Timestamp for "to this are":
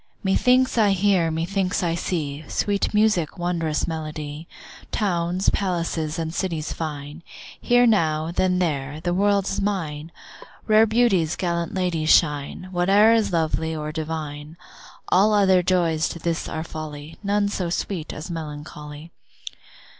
16.09-16.63